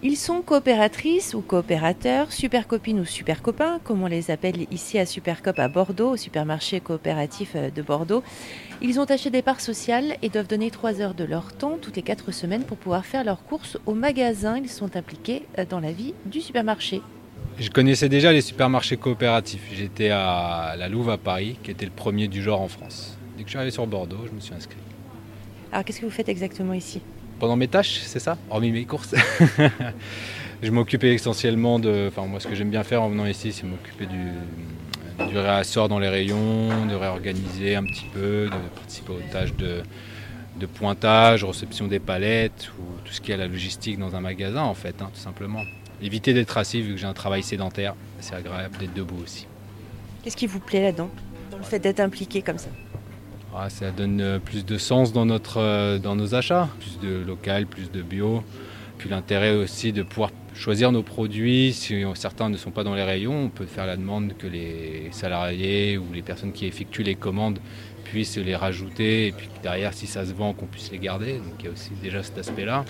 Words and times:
Ils 0.00 0.16
sont 0.16 0.42
coopératrices 0.42 1.34
ou 1.34 1.40
coopérateurs, 1.40 2.30
super 2.30 2.68
copines 2.68 3.00
ou 3.00 3.04
super 3.04 3.42
copains, 3.42 3.80
comme 3.82 4.04
on 4.04 4.06
les 4.06 4.30
appelle 4.30 4.66
ici 4.70 4.96
à 4.96 5.04
Supercop 5.04 5.58
à 5.58 5.66
Bordeaux, 5.66 6.10
au 6.10 6.16
supermarché 6.16 6.78
coopératif 6.78 7.52
euh, 7.56 7.68
de 7.70 7.82
Bordeaux. 7.82 8.22
Ils 8.80 9.00
ont 9.00 9.04
acheté 9.04 9.30
des 9.30 9.42
parts 9.42 9.60
sociales 9.60 10.16
et 10.22 10.28
doivent 10.28 10.46
donner 10.46 10.70
3 10.70 11.00
heures 11.00 11.14
de 11.14 11.24
leur 11.24 11.52
temps 11.52 11.78
toutes 11.82 11.96
les 11.96 12.02
4 12.02 12.30
semaines 12.30 12.62
pour 12.62 12.76
pouvoir 12.76 13.04
faire 13.06 13.24
leurs 13.24 13.42
courses 13.42 13.76
au 13.86 13.94
magasin. 13.94 14.56
Ils 14.56 14.68
sont 14.68 14.94
impliqués 14.96 15.42
euh, 15.58 15.64
dans 15.68 15.80
la 15.80 15.90
vie 15.90 16.14
du 16.26 16.40
supermarché. 16.40 17.02
Je 17.58 17.68
connaissais 17.68 18.08
déjà 18.08 18.32
les 18.32 18.40
supermarchés 18.40 18.98
coopératifs. 18.98 19.68
J'étais 19.74 20.10
à 20.10 20.76
la 20.78 20.88
Louve 20.88 21.10
à 21.10 21.18
Paris, 21.18 21.58
qui 21.64 21.72
était 21.72 21.86
le 21.86 21.90
premier 21.90 22.28
du 22.28 22.40
genre 22.40 22.60
en 22.60 22.68
France. 22.68 23.18
Dès 23.36 23.42
que 23.42 23.48
je 23.48 23.50
suis 23.50 23.58
arrivé 23.58 23.72
sur 23.72 23.84
Bordeaux, 23.88 24.26
je 24.26 24.32
me 24.32 24.38
suis 24.38 24.54
inscrit. 24.54 24.78
Alors 25.72 25.84
qu'est-ce 25.84 26.00
que 26.00 26.06
vous 26.06 26.12
faites 26.12 26.28
exactement 26.28 26.72
ici? 26.72 27.00
Pendant 27.38 27.56
mes 27.56 27.68
tâches, 27.68 28.00
c'est 28.04 28.18
ça 28.18 28.36
Hormis 28.50 28.72
mes 28.72 28.84
courses. 28.84 29.14
je 30.62 30.70
m'occupais 30.70 31.14
essentiellement 31.14 31.78
de. 31.78 32.08
Enfin, 32.08 32.26
moi, 32.26 32.40
ce 32.40 32.48
que 32.48 32.54
j'aime 32.54 32.70
bien 32.70 32.84
faire 32.84 33.02
en 33.02 33.08
venant 33.08 33.26
ici, 33.26 33.52
c'est 33.52 33.64
m'occuper 33.64 34.06
du, 34.06 35.38
réassort 35.38 35.88
dans 35.88 35.98
les 35.98 36.08
rayons, 36.08 36.86
de 36.86 36.94
réorganiser 36.94 37.76
un 37.76 37.84
petit 37.84 38.06
peu, 38.12 38.46
de 38.46 38.68
participer 38.74 39.12
aux 39.12 39.32
tâches 39.32 39.54
de, 39.54 39.82
pointage, 40.66 41.44
réception 41.44 41.86
des 41.86 42.00
palettes, 42.00 42.70
ou 42.78 42.82
tout 43.04 43.12
ce 43.12 43.20
qui 43.20 43.32
est 43.32 43.36
la 43.36 43.46
logistique 43.46 43.98
dans 43.98 44.16
un 44.16 44.20
magasin, 44.20 44.62
en 44.62 44.74
fait, 44.74 45.00
hein, 45.00 45.10
tout 45.12 45.20
simplement. 45.20 45.62
Éviter 46.02 46.34
d'être 46.34 46.56
assis, 46.56 46.82
vu 46.82 46.94
que 46.94 47.00
j'ai 47.00 47.06
un 47.06 47.14
travail 47.14 47.42
sédentaire, 47.42 47.94
c'est 48.20 48.34
agréable 48.34 48.76
d'être 48.78 48.94
debout 48.94 49.22
aussi. 49.22 49.46
Qu'est-ce 50.22 50.36
qui 50.36 50.46
vous 50.46 50.60
plaît 50.60 50.82
là-dedans, 50.82 51.10
dans 51.50 51.58
le 51.58 51.64
fait 51.64 51.78
d'être 51.78 52.00
impliqué 52.00 52.42
comme 52.42 52.58
ça? 52.58 52.68
Ça 53.68 53.90
donne 53.90 54.20
euh, 54.20 54.38
plus 54.38 54.64
de 54.64 54.78
sens 54.78 55.12
dans, 55.12 55.26
notre, 55.26 55.58
euh, 55.58 55.98
dans 55.98 56.16
nos 56.16 56.34
achats, 56.34 56.68
plus 56.78 56.98
de 57.00 57.24
local, 57.24 57.66
plus 57.66 57.90
de 57.90 58.02
bio. 58.02 58.42
Puis 58.98 59.08
l'intérêt 59.08 59.54
aussi 59.54 59.92
de 59.92 60.02
pouvoir 60.02 60.30
choisir 60.54 60.92
nos 60.92 61.02
produits. 61.02 61.72
Si 61.72 62.04
certains 62.14 62.48
ne 62.48 62.56
sont 62.56 62.70
pas 62.70 62.84
dans 62.84 62.94
les 62.94 63.04
rayons, 63.04 63.44
on 63.44 63.48
peut 63.48 63.66
faire 63.66 63.86
la 63.86 63.96
demande 63.96 64.36
que 64.36 64.46
les 64.46 65.08
salariés 65.12 65.98
ou 65.98 66.06
les 66.12 66.22
personnes 66.22 66.52
qui 66.52 66.66
effectuent 66.66 67.04
les 67.04 67.14
commandes 67.14 67.60
puissent 68.04 68.38
les 68.38 68.56
rajouter. 68.56 69.28
Et 69.28 69.32
puis 69.32 69.48
derrière, 69.62 69.94
si 69.94 70.06
ça 70.06 70.26
se 70.26 70.32
vend, 70.32 70.52
qu'on 70.52 70.66
puisse 70.66 70.90
les 70.90 70.98
garder. 70.98 71.34
Donc 71.34 71.54
il 71.60 71.66
y 71.66 71.68
a 71.68 71.70
aussi 71.72 71.90
déjà 72.02 72.22
cet 72.24 72.38
aspect-là. 72.38 72.84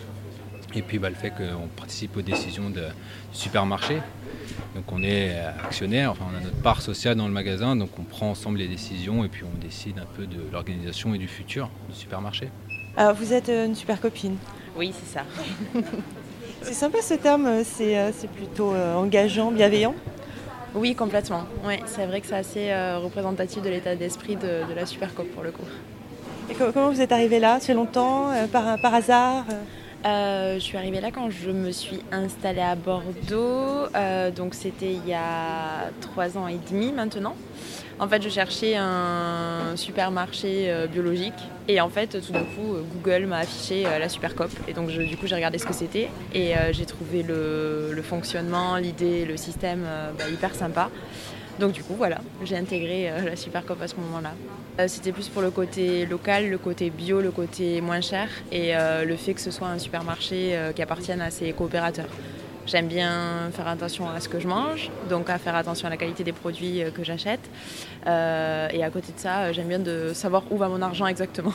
Et 0.75 0.83
puis 0.83 0.99
bah, 0.99 1.11
le 1.11 1.15
fait 1.15 1.31
qu'on 1.31 1.69
participe 1.77 2.17
aux 2.17 2.23
décisions 2.23 2.71
du 2.71 2.81
supermarché. 3.33 3.99
Donc 4.79 4.93
on 4.93 5.03
est 5.03 5.37
actionnaire, 5.65 6.13
enfin, 6.13 6.25
on 6.33 6.37
a 6.37 6.41
notre 6.41 6.63
part 6.63 6.83
sociale 6.83 7.17
dans 7.17 7.27
le 7.27 7.33
magasin, 7.33 7.75
donc 7.75 7.91
on 7.99 8.05
prend 8.05 8.31
ensemble 8.31 8.59
les 8.59 8.69
décisions 8.69 9.25
et 9.25 9.29
puis 9.29 9.43
on 9.43 9.59
décide 9.59 9.99
un 9.99 10.07
peu 10.17 10.25
de 10.25 10.39
l'organisation 10.53 11.15
et 11.15 11.19
du 11.19 11.27
futur 11.27 11.69
du 11.89 11.97
supermarché. 11.97 12.49
Alors 12.97 13.13
vous 13.15 13.33
êtes 13.33 13.49
euh, 13.49 13.67
une 13.67 13.75
super 13.75 14.01
copine 14.01 14.37
Oui, 14.77 14.95
c'est 14.97 15.19
ça. 15.19 15.25
c'est 16.63 16.75
sympa 16.75 17.03
ce 17.03 17.15
terme, 17.15 17.47
euh, 17.47 17.65
euh, 17.81 18.11
c'est 18.17 18.31
plutôt 18.31 18.73
engageant, 18.73 19.51
bienveillant 19.51 19.97
Oui, 20.77 20.95
complètement. 20.95 21.43
Ouais, 21.67 21.81
c'est 21.87 22.07
vrai 22.07 22.21
que 22.21 22.29
c'est 22.29 22.37
assez 22.37 22.73
représentatif 23.03 23.61
de 23.65 23.71
l'état 23.71 23.97
d'esprit 23.97 24.37
de, 24.37 24.63
la 24.77 24.87
Supercop 24.87 25.27
pour 25.35 25.43
le 25.43 25.51
coup. 25.51 25.67
Et 26.51 26.55
comment 26.55 26.93
vous 26.93 27.01
êtes 27.01 27.11
arrivé 27.11 27.41
là? 27.41 27.59
C'est 27.61 27.75
longtemps 27.75 28.31
par, 28.53 28.81
par 28.81 28.95
hasard 28.95 29.45
euh, 30.07 30.55
je 30.55 30.61
suis 30.61 30.77
arrivée 30.77 31.01
là 31.01 31.11
quand 31.11 31.29
je 31.29 31.51
me 31.51 31.73
suis 31.73 32.01
installée 32.13 32.61
à 32.61 32.77
Bordeaux. 32.77 33.89
Euh, 33.97 34.31
donc 34.31 34.55
c'était 34.55 34.93
il 34.93 35.07
y 35.07 35.15
a 35.15 35.91
trois 36.01 36.39
ans 36.39 36.47
et 36.47 36.59
demi 36.71 36.93
maintenant. 36.93 37.35
En 38.01 38.07
fait, 38.07 38.23
je 38.23 38.29
cherchais 38.29 38.77
un 38.77 39.75
supermarché 39.75 40.71
euh, 40.71 40.87
biologique 40.87 41.35
et 41.67 41.81
en 41.81 41.89
fait, 41.89 42.21
tout 42.25 42.33
d'un 42.33 42.45
coup, 42.45 42.77
Google 42.95 43.27
m'a 43.27 43.39
affiché 43.39 43.83
la 43.83 44.09
Supercop 44.09 44.51
et 44.69 44.73
donc 44.73 44.89
du 44.89 45.17
coup, 45.17 45.27
j'ai 45.27 45.35
regardé 45.35 45.59
ce 45.59 45.67
que 45.67 45.75
c'était 45.75 46.09
et 46.33 46.53
j'ai 46.71 46.87
trouvé 46.87 47.23
le, 47.23 48.01
fonctionnement, 48.03 48.77
l'idée, 48.77 49.25
le 49.25 49.37
système 49.37 49.85
bah, 50.17 50.25
hyper 50.33 50.55
sympa. 50.55 50.91
Donc 51.59 51.73
du 51.73 51.83
coup, 51.83 51.95
voilà, 51.97 52.19
j'ai 52.45 52.57
intégré 52.57 53.11
euh, 53.11 53.31
la 53.31 53.37
Supercop 53.37 53.83
à 53.83 53.89
ce 53.89 53.97
moment-là. 53.97 54.33
Euh, 54.79 54.87
c'était 54.87 55.11
plus 55.11 55.29
pour 55.29 55.43
le 55.43 55.51
côté 55.51 56.07
local, 56.07 56.49
le 56.49 56.59
côté 56.59 56.89
bio, 56.91 57.21
le 57.21 57.33
côté 57.33 57.81
moins 57.81 58.01
cher 58.01 58.29
et 58.53 58.77
euh, 58.77 59.05
le 59.05 59.17
fait 59.17 59.35
que 59.35 59.41
ce 59.41 59.51
soit 59.51 59.67
un 59.67 59.79
supermarché 59.79 60.57
qui 60.75 60.83
appartienne 60.83 61.21
à 61.21 61.31
ses 61.31 61.53
coopérateurs. 61.53 62.09
J'aime 62.67 62.87
bien 62.87 63.51
faire 63.53 63.67
attention 63.67 64.09
à 64.09 64.21
ce 64.21 64.29
que 64.29 64.39
je 64.39 64.47
mange, 64.47 64.91
donc 65.09 65.31
à 65.31 65.39
faire 65.39 65.57
attention 65.57 65.87
à 65.87 65.91
la 65.91 65.97
qualité 65.97 66.23
des 66.23 66.33
produits 66.33 66.83
que 66.95 67.03
j'achète. 67.03 67.41
et 68.07 68.09
à 68.85 68.91
côté 68.93 69.13
de 69.13 69.19
ça, 69.19 69.53
j'aime 69.53 69.69
bien 69.69 69.79
de 69.79 70.13
savoir 70.13 70.43
où 70.51 70.59
va 70.59 70.69
mon 70.69 70.83
argent 70.83 71.07
exactement. 71.07 71.55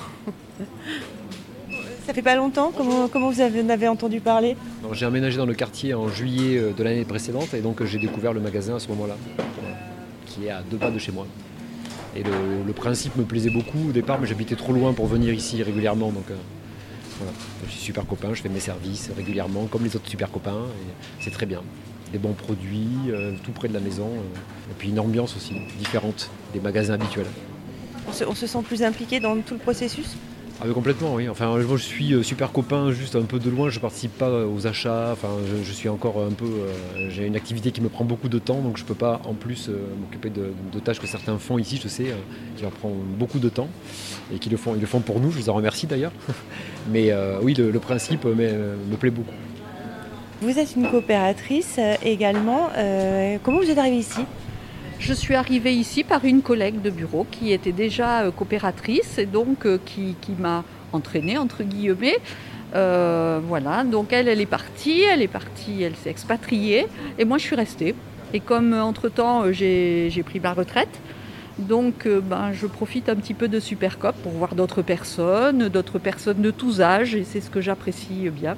Ça 2.08 2.14
fait 2.14 2.24
pas 2.24 2.36
longtemps 2.36 2.74
comment, 2.76 3.08
comment 3.08 3.30
vous 3.30 3.42
en 3.42 3.70
avez 3.70 3.88
entendu 3.88 4.22
parler? 4.22 4.58
J'ai 4.92 5.06
aménagé 5.06 5.38
dans 5.38 5.46
le 5.46 5.54
quartier 5.54 5.94
en 5.94 6.10
juillet 6.10 6.60
de 6.76 6.84
l'année 6.84 7.06
précédente 7.06 7.54
et 7.54 7.62
donc 7.62 7.84
j'ai 7.84 8.00
découvert 8.00 8.34
le 8.34 8.42
magasin 8.42 8.76
à 8.76 8.80
ce 8.80 8.88
moment-là 8.90 9.16
qui 10.34 10.46
est 10.46 10.50
à 10.50 10.62
deux 10.62 10.78
pas 10.78 10.92
de 10.92 11.00
chez 11.00 11.12
moi. 11.12 11.28
Et 12.16 12.24
le, 12.24 12.74
principe 12.74 13.16
me 13.16 13.24
plaisait 13.24 13.50
beaucoup 13.50 13.90
au 13.90 13.92
départ, 13.92 14.20
mais 14.20 14.28
j'habitais 14.28 14.56
trop 14.56 14.74
loin 14.74 14.94
pour 14.94 15.08
venir 15.08 15.34
ici 15.34 15.64
régulièrement. 15.64 16.12
Donc 16.12 16.30
euh, 16.30 16.36
voilà. 17.18 17.32
je 17.66 17.72
suis 17.72 17.82
super 17.82 18.06
copain, 18.06 18.34
je 18.34 18.42
fais 18.42 18.50
mes 18.50 18.60
services 18.60 19.10
régulièrement, 19.16 19.66
comme 19.66 19.84
les 19.84 19.96
autres 19.96 20.10
super 20.10 20.32
copains, 20.32 20.66
c'est 21.20 21.32
très 21.32 21.46
bien. 21.46 21.62
Des 22.12 22.20
bons 22.20 22.34
produits, 22.34 22.88
euh, 23.10 23.34
tout 23.44 23.52
près 23.52 23.68
de 23.68 23.74
la 23.74 23.80
maison, 23.80 24.08
euh, 24.08 24.72
et 24.72 24.76
puis 24.78 24.90
une 24.90 25.00
ambiance 25.00 25.36
aussi 25.36 25.56
différente 25.80 26.30
des 26.54 26.60
magasins 26.60 26.94
habituels. 26.94 27.26
on 28.08 28.36
se 28.36 28.48
sent 28.48 28.62
plus 28.64 28.84
impliqué 28.84 29.20
dans 29.20 29.40
tout 29.42 29.56
le 29.56 29.60
processus? 29.60 30.18
Ah, 30.66 30.74
complètement, 30.74 31.16
oui. 31.16 31.28
Enfin, 31.28 31.54
je 31.60 31.76
suis 31.76 32.14
euh, 32.14 32.24
super 32.24 32.54
copain 32.54 32.92
juste 32.92 33.18
un 33.18 33.24
peu 33.24 33.38
de 33.38 33.50
loin. 33.50 33.70
Je 33.70 33.80
participe 33.80 34.18
pas 34.18 34.46
aux 34.46 34.66
achats. 34.66 35.10
Enfin, 35.12 35.28
je, 35.62 35.72
suis 35.74 35.90
encore 35.90 36.24
un 36.24 36.32
peu. 36.32 36.46
Euh, 36.46 37.10
j'ai 37.10 37.28
une 37.28 37.36
activité 37.36 37.72
qui 37.72 37.82
me 37.82 37.90
prend 37.90 38.06
beaucoup 38.06 38.30
de 38.30 38.40
temps, 38.40 38.62
donc 38.62 38.78
je 38.78 38.86
peux 38.86 38.94
pas 38.94 39.20
en 39.26 39.34
plus 39.34 39.68
euh, 39.68 39.74
m'occuper 40.00 40.30
de, 40.30 40.54
tâches 40.80 41.02
que 41.02 41.08
certains 41.08 41.38
font 41.38 41.58
ici. 41.58 41.82
Je 41.84 41.90
sais, 41.90 42.14
qui 42.56 42.62
leur 42.62 42.72
prend 42.72 42.92
beaucoup 43.18 43.40
de 43.40 43.50
temps 43.50 43.68
et 44.34 44.40
qui 44.40 44.50
le 44.50 44.56
font. 44.56 44.74
Ils 44.76 44.82
le 44.82 44.88
font 44.88 45.02
pour 45.02 45.20
nous. 45.20 45.32
Je 45.32 45.40
les 45.40 45.50
en 45.50 45.54
remercie 45.54 45.86
d'ailleurs. 45.86 46.14
Mais 46.92 47.12
oui, 47.42 47.54
le, 47.54 47.80
principe 47.80 48.24
me 48.26 48.96
plaît 48.96 49.10
beaucoup. 49.10 49.34
Vous 50.42 50.58
êtes 50.58 50.76
une 50.76 50.90
coopératrice 50.90 51.80
également. 52.04 52.70
comment 53.44 53.60
vous 53.60 53.70
êtes 53.70 53.78
arrivée 53.78 53.98
ici? 53.98 54.22
Je 55.04 55.12
suis 55.14 55.36
arrivée 55.36 55.74
ici 55.74 56.06
par 56.06 56.24
une 56.24 56.42
collègue 56.42 56.82
de 56.82 56.90
bureau 56.90 57.28
qui 57.30 57.52
était 57.52 57.74
déjà 57.74 58.22
euh, 58.22 58.32
coopératrice 58.32 59.18
et 59.18 59.26
donc 59.26 59.66
euh, 59.66 59.78
qui, 59.86 60.16
m'a 60.40 60.64
entraînée, 60.94 61.38
entre 61.38 61.64
guillemets. 61.64 62.18
Euh, 62.74 63.42
voilà, 63.46 63.84
donc 63.84 64.14
elle, 64.14 64.30
elle 64.30 64.40
est 64.40 64.46
partie, 64.46 65.02
elle 65.02 65.22
est 65.22 65.28
partie, 65.28 65.84
elle 65.84 65.96
s'est 65.98 66.10
expatriée 66.10 66.88
et 67.20 67.26
moi 67.26 67.38
je 67.38 67.44
suis 67.44 67.56
restée. 67.56 67.96
Et 68.34 68.40
comme 68.40 68.74
entre-temps 68.74 69.52
j'ai 69.52 70.24
pris 70.26 70.40
ma 70.40 70.54
retraite, 70.54 71.02
donc 71.60 72.08
ben, 72.08 72.52
je 72.54 72.66
profite 72.66 73.10
un 73.10 73.16
petit 73.16 73.36
peu 73.36 73.48
de 73.48 73.60
Supercop 73.60 74.16
pour 74.24 74.32
voir 74.32 74.56
d'autres 74.56 74.82
personnes, 74.82 75.68
d'autres 75.68 76.00
personnes 76.00 76.42
de 76.42 76.50
tous 76.50 76.82
âges 76.82 77.14
et 77.14 77.26
c'est 77.26 77.42
ce 77.42 77.52
que 77.52 77.62
j'apprécie 77.62 78.30
bien. 78.30 78.56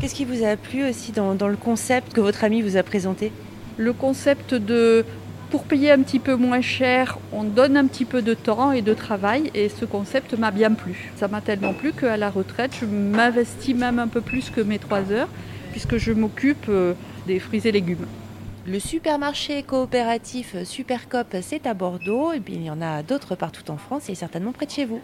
Qu'est-ce 0.00 0.14
qui 0.14 0.24
vous 0.24 0.44
a 0.44 0.56
plu 0.56 0.88
aussi 0.88 1.10
dans, 1.10 1.34
dans 1.34 1.48
le 1.48 1.56
concept 1.56 2.12
que 2.12 2.20
votre 2.20 2.44
ami 2.44 2.62
vous 2.62 2.76
a 2.76 2.84
présenté? 2.84 3.32
Le 3.78 3.92
concept 3.92 4.54
de 4.54 5.04
pour 5.50 5.64
payer 5.64 5.90
un 5.90 6.00
petit 6.02 6.20
peu 6.20 6.36
moins 6.36 6.60
cher, 6.60 7.18
on 7.32 7.42
donne 7.42 7.76
un 7.76 7.86
petit 7.86 8.04
peu 8.04 8.22
de 8.22 8.34
temps 8.34 8.70
et 8.70 8.82
de 8.82 8.94
travail 8.94 9.50
et 9.52 9.68
ce 9.68 9.84
concept 9.84 10.38
m'a 10.38 10.52
bien 10.52 10.72
plu. 10.72 11.12
Ça 11.16 11.26
m'a 11.26 11.40
tellement 11.40 11.74
plu 11.74 11.92
qu'à 11.92 12.16
la 12.16 12.30
retraite, 12.30 12.72
je 12.80 12.86
m'investis 12.86 13.74
même 13.74 13.98
un 13.98 14.06
peu 14.06 14.20
plus 14.20 14.50
que 14.50 14.60
mes 14.60 14.78
trois 14.78 15.10
heures 15.10 15.28
puisque 15.72 15.96
je 15.96 16.12
m'occupe 16.12 16.66
euh, 16.68 16.94
des 17.26 17.40
fruits 17.40 17.66
et 17.66 17.72
légumes. 17.72 18.06
Le 18.66 18.78
supermarché 18.78 19.62
coopératif 19.64 20.62
Supercop, 20.64 21.34
c'est 21.42 21.66
à 21.66 21.74
Bordeaux 21.74 22.30
puis 22.44 22.54
il 22.54 22.62
y 22.62 22.70
en 22.70 22.80
a 22.80 23.02
d'autres 23.02 23.34
partout 23.34 23.68
en 23.70 23.76
France 23.76 24.08
et 24.08 24.14
certainement 24.14 24.52
près 24.52 24.66
de 24.66 24.70
chez 24.70 24.84
vous. 24.84 25.00